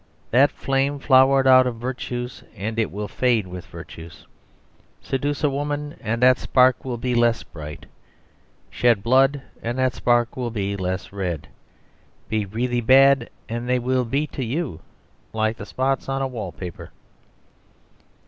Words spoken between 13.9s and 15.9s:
be to you like the